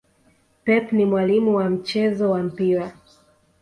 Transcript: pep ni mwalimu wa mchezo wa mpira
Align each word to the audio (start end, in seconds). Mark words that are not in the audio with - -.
pep 0.65 0.87
ni 0.91 1.05
mwalimu 1.05 1.55
wa 1.55 1.69
mchezo 1.69 2.31
wa 2.31 2.43
mpira 2.43 2.93